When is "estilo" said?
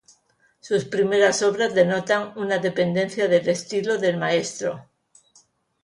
3.47-3.99